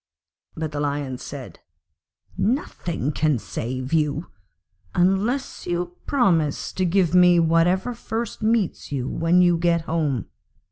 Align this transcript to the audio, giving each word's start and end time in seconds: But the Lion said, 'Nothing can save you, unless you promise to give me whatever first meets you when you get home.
But 0.55 0.71
the 0.71 0.79
Lion 0.79 1.19
said, 1.19 1.59
'Nothing 2.35 3.11
can 3.11 3.37
save 3.37 3.93
you, 3.93 4.31
unless 4.95 5.67
you 5.67 5.95
promise 6.07 6.73
to 6.73 6.85
give 6.85 7.13
me 7.13 7.39
whatever 7.39 7.93
first 7.93 8.41
meets 8.41 8.91
you 8.91 9.07
when 9.07 9.43
you 9.43 9.59
get 9.59 9.81
home. 9.81 10.25